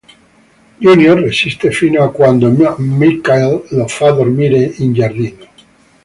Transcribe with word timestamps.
Junior 0.81 1.19
resiste 1.21 1.69
fino 1.69 2.03
a 2.03 2.11
quando 2.11 2.49
Michael 2.49 3.65
lo 3.69 3.87
fa 3.87 4.09
dormire 4.09 4.73
in 4.77 4.93
giardino. 4.93 5.45